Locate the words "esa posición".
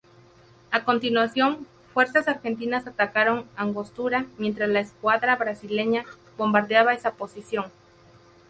6.95-7.65